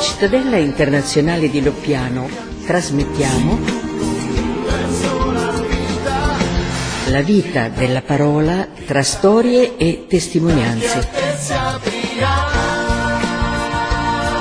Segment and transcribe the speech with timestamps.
[0.00, 2.28] Cittadella Internazionale di Loppiano
[2.64, 3.58] trasmettiamo
[7.06, 11.08] la vita della parola tra storie e testimonianze.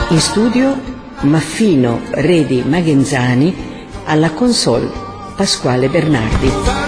[0.10, 0.80] In studio
[1.22, 3.56] Maffino Redi Magenzani
[4.06, 4.90] alla console
[5.36, 6.87] Pasquale Bernardi.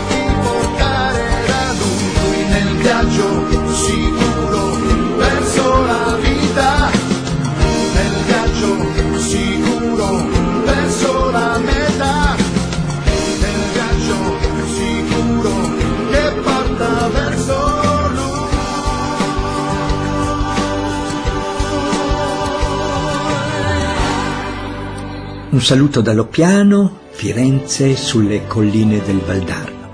[25.51, 29.89] Un saluto da Loppiano, Firenze, sulle colline del Valdarno.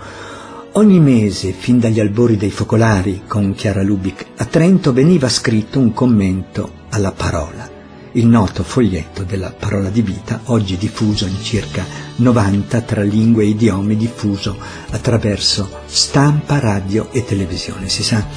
[0.73, 5.93] Ogni mese, fin dagli albori dei focolari, con Chiara Lubic a Trento, veniva scritto un
[5.93, 7.71] commento alla parola,
[8.11, 11.85] il noto foglietto della parola di vita, oggi diffuso in circa
[12.17, 14.57] 90 tra lingue e idiomi, diffuso
[14.89, 17.87] attraverso stampa, radio e televisione.
[17.87, 18.27] Si sa,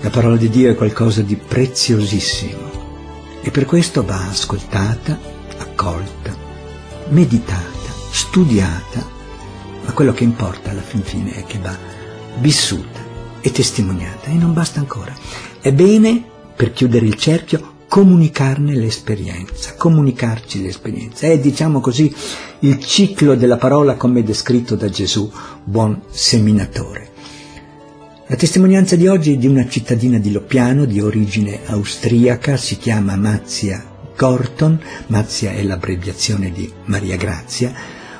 [0.00, 2.72] la parola di Dio è qualcosa di preziosissimo
[3.42, 5.16] e per questo va ascoltata,
[5.58, 6.43] accolta,
[7.08, 9.06] meditata, studiata,
[9.84, 11.76] ma quello che importa alla fin fine è che va
[12.38, 13.00] vissuta
[13.40, 15.14] e testimoniata e non basta ancora.
[15.60, 16.22] È bene,
[16.56, 21.26] per chiudere il cerchio, comunicarne l'esperienza, comunicarci l'esperienza.
[21.26, 22.12] È, diciamo così,
[22.60, 25.30] il ciclo della parola come descritto da Gesù,
[25.62, 27.12] buon seminatore.
[28.26, 33.16] La testimonianza di oggi è di una cittadina di Loppiano di origine austriaca, si chiama
[33.16, 37.72] Mazia Gorton, Mazia è l'abbreviazione di Maria Grazia,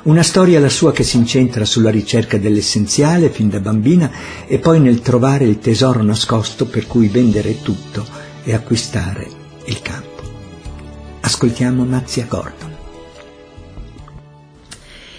[0.03, 4.11] una storia la sua che si incentra sulla ricerca dell'essenziale fin da bambina
[4.45, 8.05] e poi nel trovare il tesoro nascosto per cui vendere tutto
[8.43, 9.27] e acquistare
[9.65, 10.21] il campo.
[11.21, 12.73] Ascoltiamo Mazia Gorton.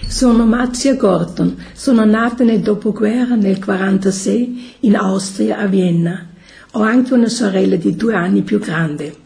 [0.06, 6.28] Sono Mazia Gorton, sono nata nel dopoguerra nel 1946 in Austria a Vienna.
[6.72, 9.25] Ho anche una sorella di due anni più grande.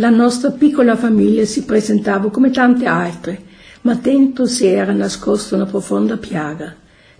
[0.00, 3.42] La nostra piccola famiglia si presentava come tante altre,
[3.80, 6.72] ma dentro si era nascosta una profonda piaga,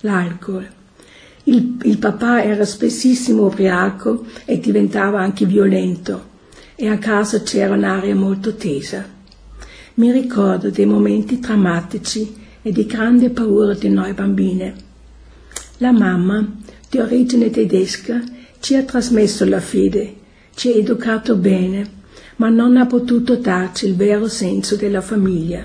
[0.03, 0.65] l'alcol.
[1.43, 6.27] Il, il papà era spessissimo ubriaco e diventava anche violento
[6.77, 9.05] e a casa c'era un'aria molto tesa.
[9.95, 14.75] Mi ricordo dei momenti drammatici e di grande paura di noi bambine.
[15.79, 16.47] La mamma,
[16.89, 18.23] di origine tedesca,
[18.61, 20.15] ci ha trasmesso la fede,
[20.55, 21.97] ci ha educato bene
[22.37, 25.65] ma non ha potuto darci il vero senso della famiglia,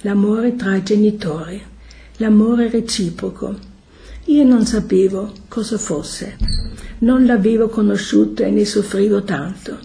[0.00, 1.62] l'amore tra i genitori,
[2.16, 3.56] l'amore reciproco.
[4.26, 6.36] Io non sapevo cosa fosse,
[7.00, 9.78] non l'avevo conosciuto e ne soffrivo tanto.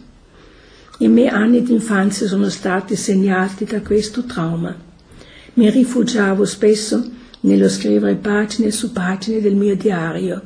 [0.99, 4.75] I miei anni di infanzia sono stati segnati da questo trauma.
[5.53, 7.07] Mi rifugiavo spesso
[7.41, 10.41] nello scrivere pagine su pagine del mio diario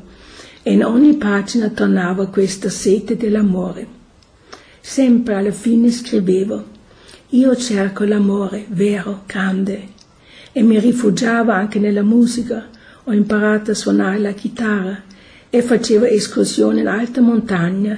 [0.64, 4.00] e in ogni pagina tornava questa sete dell'amore
[4.84, 6.66] Sempre alla fine scrivevo,
[7.30, 9.90] io cerco l'amore vero, grande,
[10.52, 12.68] e mi rifugiavo anche nella musica.
[13.06, 15.04] Ho imparato a suonare la chitarra
[15.50, 17.96] e facevo escursioni in alta montagna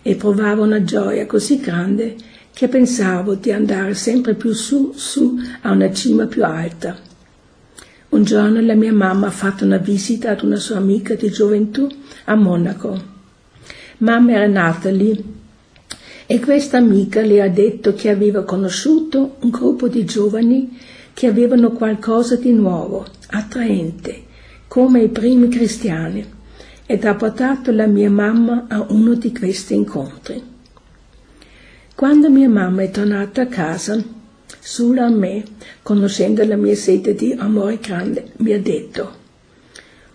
[0.00, 2.16] e provavo una gioia così grande
[2.52, 6.96] che pensavo di andare sempre più su, su a una cima più alta.
[8.08, 11.86] Un giorno la mia mamma ha fatto una visita ad una sua amica di gioventù
[12.24, 13.00] a Monaco.
[13.98, 15.40] Mamma era nata lì
[16.32, 20.78] e questa amica le ha detto che aveva conosciuto un gruppo di giovani
[21.12, 24.22] che avevano qualcosa di nuovo, attraente,
[24.66, 26.24] come i primi cristiani,
[26.86, 30.42] ed ha portato la mia mamma a uno di questi incontri.
[31.94, 34.02] Quando mia mamma è tornata a casa,
[34.58, 35.44] sulla a me,
[35.82, 39.16] conoscendo la mia sete di amore grande, mi ha detto,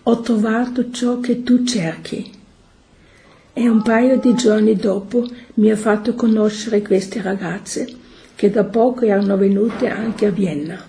[0.02, 2.37] ho trovato ciò che tu cerchi,
[3.58, 7.88] e un paio di giorni dopo mi ha fatto conoscere queste ragazze
[8.36, 10.80] che da poco erano venute anche a Vienna.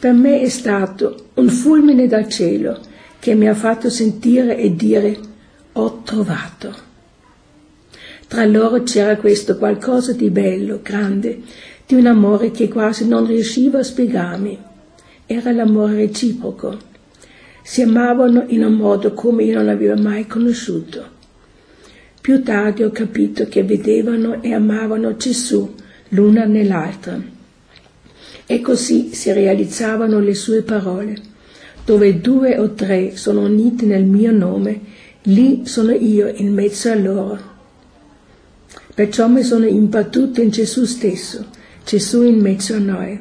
[0.00, 2.80] Per me è stato un fulmine dal cielo
[3.20, 5.16] che mi ha fatto sentire e dire
[5.74, 6.74] ho trovato.
[8.26, 11.42] Tra loro c'era questo qualcosa di bello, grande,
[11.86, 14.58] di un amore che quasi non riusciva a spiegarmi.
[15.24, 16.76] Era l'amore reciproco.
[17.62, 21.17] Si amavano in un modo come io non avevo mai conosciuto.
[22.28, 25.74] Più tardi ho capito che vedevano e amavano Gesù
[26.10, 27.18] l'una nell'altra.
[28.44, 31.16] E così si realizzavano le sue parole.
[31.86, 34.78] Dove due o tre sono uniti nel mio nome,
[35.22, 37.40] lì sono io in mezzo a loro.
[38.92, 41.46] Perciò mi sono imbattuto in Gesù stesso,
[41.82, 43.18] Gesù in mezzo a noi.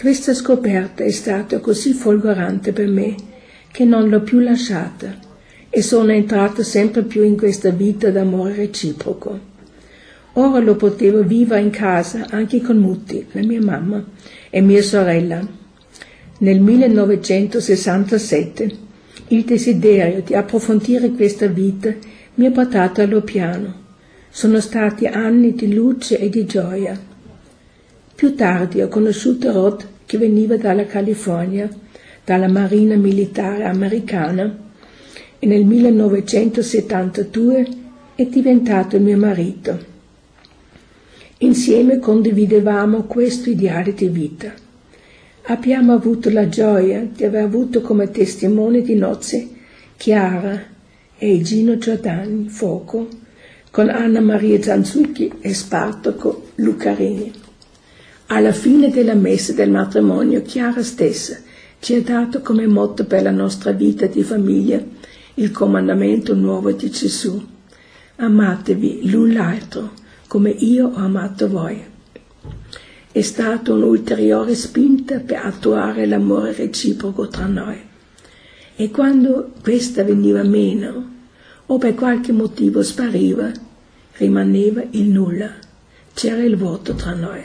[0.00, 3.16] Questa scoperta è stata così folgorante per me
[3.70, 5.30] che non l'ho più lasciata
[5.74, 9.40] e sono entrata sempre più in questa vita d'amore reciproco.
[10.34, 14.04] Ora lo potevo vivere in casa anche con Mutti, la mia mamma,
[14.50, 15.40] e mia sorella.
[16.40, 18.76] Nel 1967
[19.28, 21.90] il desiderio di approfondire questa vita
[22.34, 23.80] mi ha portato allo piano.
[24.28, 27.00] Sono stati anni di luce e di gioia.
[28.14, 31.66] Più tardi ho conosciuto Rod che veniva dalla California,
[32.22, 34.68] dalla Marina Militare Americana
[35.44, 37.66] e nel 1972
[38.14, 39.76] è diventato mio marito.
[41.38, 44.54] Insieme condividevamo questo ideale di vita.
[45.46, 49.48] Abbiamo avuto la gioia di aver avuto come testimone di nozze
[49.96, 50.62] Chiara
[51.18, 53.08] e Gino Giordani Foco
[53.72, 57.32] con Anna Maria Zanzucchi e Spartaco Lucarini.
[58.26, 61.36] Alla fine della messa del matrimonio, Chiara stessa
[61.80, 66.90] ci ha dato come motto per la nostra vita di famiglia il comandamento nuovo di
[66.90, 67.48] Gesù.
[68.16, 69.92] Amatevi l'un l'altro
[70.26, 71.82] come io ho amato voi.
[73.10, 77.78] È stata un'ulteriore spinta per attuare l'amore reciproco tra noi.
[78.76, 81.10] E quando questa veniva meno,
[81.66, 83.50] o per qualche motivo spariva,
[84.16, 85.52] rimaneva il nulla,
[86.14, 87.42] c'era il vuoto tra noi.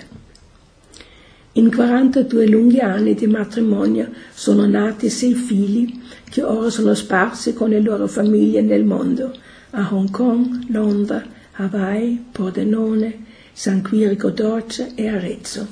[1.58, 6.00] In 42 lunghi anni di matrimonio sono nati sei figli
[6.30, 9.36] che ora sono sparsi con le loro famiglie nel mondo,
[9.72, 15.68] a Hong Kong, Londra, Hawaii, Pordenone, San Quirico d'Orcia e Arezzo.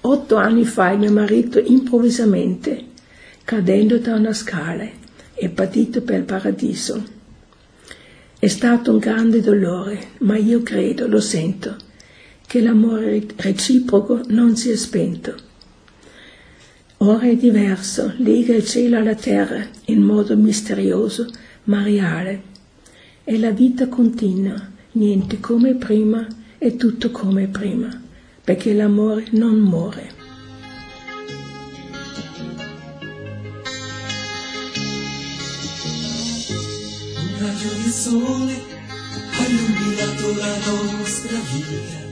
[0.00, 2.86] Otto anni fa mio marito improvvisamente,
[3.44, 4.88] cadendo da una scala,
[5.34, 7.04] è partito per il paradiso.
[8.40, 11.76] È stato un grande dolore, ma io credo, lo sento,
[12.52, 15.34] che l'amore reciproco non si è spento.
[16.98, 21.30] Ora è diverso, lega il cielo alla terra in modo misterioso
[21.64, 22.42] ma reale.
[23.24, 26.26] E la vita continua, niente come prima
[26.58, 27.88] e tutto come prima,
[28.44, 30.10] perché l'amore non muore.
[37.16, 38.52] Un raggio di sole
[39.32, 40.56] ha illuminato la
[40.92, 42.11] nostra vita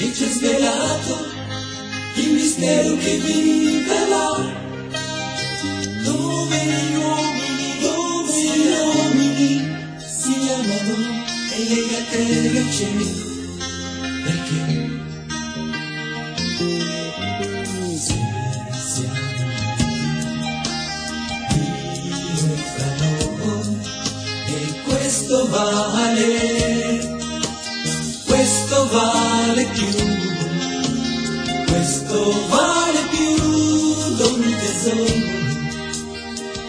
[0.00, 1.26] e ci ha svelato
[2.16, 4.56] il mistero che vive là,
[6.04, 9.50] dove gli uomini, dove gli uomini
[9.98, 10.96] si amano
[11.52, 13.06] e lega terra e cielo,
[14.24, 14.60] perché?
[18.88, 19.26] Siamo.
[22.34, 23.76] Io e fra noi,
[24.46, 26.57] e questo vale
[28.38, 29.88] questo vale più,
[31.66, 33.34] questo vale più
[34.14, 35.04] d'ogni tesoro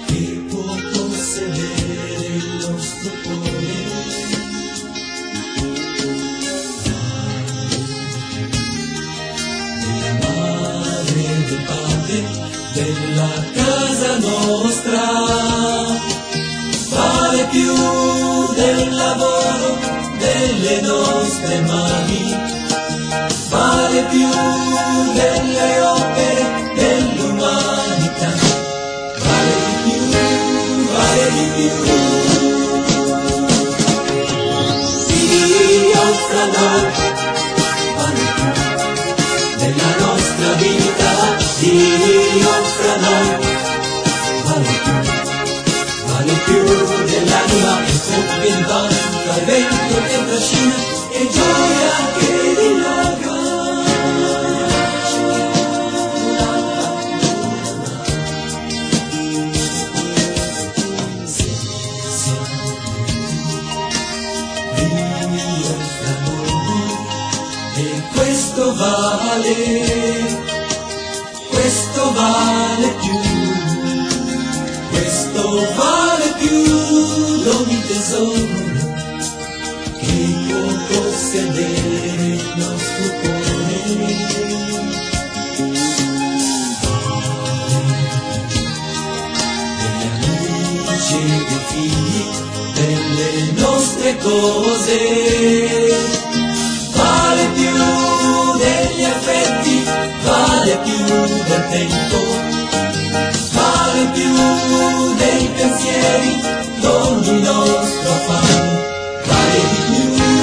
[0.07, 3.87] che può possedere il nostro cuore.
[9.85, 12.17] Della madre del padre,
[12.73, 15.05] della casa nostra,
[16.89, 17.75] vale più
[18.55, 19.98] del lavoro
[20.49, 22.35] delle nostre mani,
[23.49, 24.29] vale più
[25.13, 25.98] delle opere
[48.25, 50.75] compie il vento che trascina
[51.11, 53.37] e gioia che dilaga.
[68.13, 69.55] Questo vale,
[71.49, 73.28] questo vale più,
[81.29, 83.77] possedere il nostro cuore.
[89.77, 92.21] Degli amici e dei figli,
[92.73, 94.97] delle nostre cose,
[96.95, 97.77] vale più
[98.57, 99.83] degli affetti,
[100.23, 102.17] vale più del tempo,
[103.51, 104.33] vale più
[105.15, 106.41] dei pensieri,
[106.79, 108.83] d'ogni nostro affanno,
[109.27, 110.38] vale di più.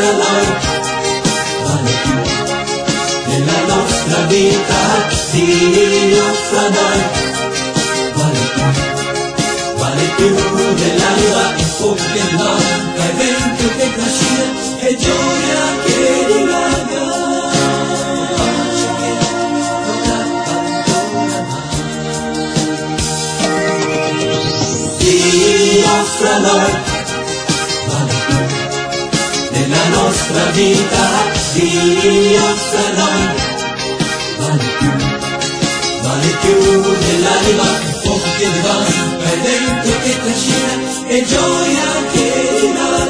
[0.00, 0.46] Noi,
[1.64, 2.18] vale più
[3.26, 4.80] della nostra vita,
[5.32, 7.00] Dio fra noi,
[8.14, 8.64] vale più,
[9.76, 10.34] vale più
[10.74, 14.48] dell'anima che compie il manca, e vento che trascina
[14.80, 17.08] e gioia che dilaga.
[24.98, 26.79] Dio fra noi,
[30.10, 31.02] nostra vita,
[31.54, 33.26] Dio fra noi,
[34.38, 34.90] vale più,
[36.02, 36.58] vale più
[36.98, 40.74] dell'anima che compie il vento e vento che trascina
[41.06, 43.00] e gioia che mai.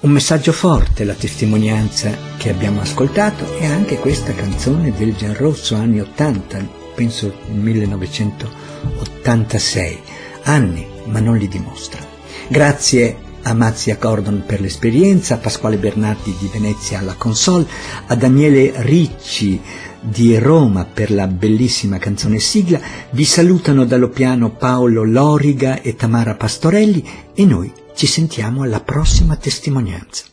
[0.00, 6.00] Un messaggio forte la testimonianza che abbiamo ascoltato e anche questa canzone del Gianrosso anni
[6.00, 9.98] 80, penso 1986,
[10.42, 12.04] anni ma non li dimostra.
[12.48, 17.68] Grazie a Mazia Cordon per l'esperienza, a Pasquale Bernardi di Venezia alla console,
[18.06, 19.60] a Daniele Ricci
[20.00, 26.34] di Roma per la bellissima canzone sigla, vi salutano dallo piano Paolo Loriga e Tamara
[26.34, 30.24] Pastorelli e noi ci sentiamo alla prossima testimonianza.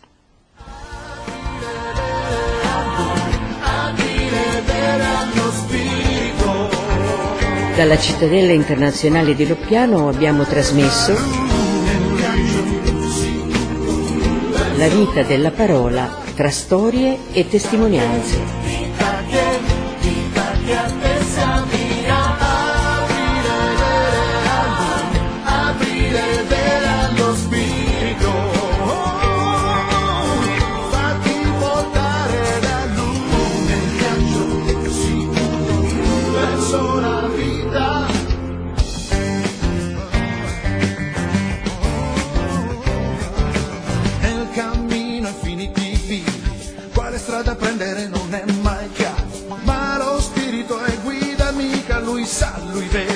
[7.76, 11.14] Dalla cittadella internazionale di Loppiano abbiamo trasmesso
[14.78, 18.65] La vita della parola tra storie e testimonianze.
[48.94, 53.15] Chiaro, ma lo spirito è guida mica, lui sa, lui vede,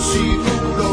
[0.00, 0.89] 不屈不。